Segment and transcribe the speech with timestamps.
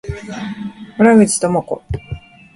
[0.97, 1.79] 洞口朋子